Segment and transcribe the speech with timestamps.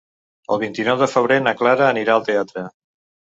[0.53, 2.65] El vint-i-nou de febrer na Clara anirà al teatre.